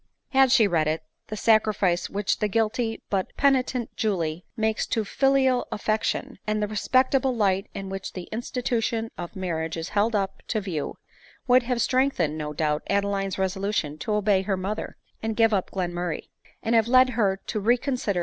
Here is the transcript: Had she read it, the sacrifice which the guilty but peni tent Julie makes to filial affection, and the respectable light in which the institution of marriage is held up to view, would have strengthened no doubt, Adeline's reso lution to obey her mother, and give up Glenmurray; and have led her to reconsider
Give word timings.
Had 0.29 0.51
she 0.51 0.65
read 0.65 0.87
it, 0.87 1.03
the 1.27 1.37
sacrifice 1.37 2.09
which 2.09 2.39
the 2.39 2.47
guilty 2.47 3.03
but 3.11 3.31
peni 3.37 3.63
tent 3.63 3.95
Julie 3.95 4.47
makes 4.57 4.87
to 4.87 5.05
filial 5.05 5.67
affection, 5.71 6.39
and 6.47 6.59
the 6.59 6.67
respectable 6.67 7.35
light 7.35 7.69
in 7.75 7.87
which 7.87 8.13
the 8.13 8.27
institution 8.31 9.11
of 9.15 9.35
marriage 9.35 9.77
is 9.77 9.89
held 9.89 10.15
up 10.15 10.41
to 10.47 10.59
view, 10.59 10.95
would 11.45 11.61
have 11.61 11.83
strengthened 11.83 12.35
no 12.35 12.51
doubt, 12.51 12.81
Adeline's 12.89 13.35
reso 13.35 13.59
lution 13.61 13.99
to 13.99 14.13
obey 14.13 14.41
her 14.41 14.57
mother, 14.57 14.97
and 15.21 15.35
give 15.37 15.53
up 15.53 15.69
Glenmurray; 15.69 16.29
and 16.63 16.73
have 16.73 16.87
led 16.87 17.09
her 17.11 17.39
to 17.45 17.59
reconsider 17.59 18.19